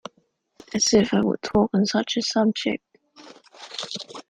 [0.73, 2.83] As if I would talk on such a subject!